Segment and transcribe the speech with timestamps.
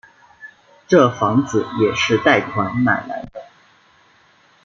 [0.87, 3.45] 这房子也是贷款买来的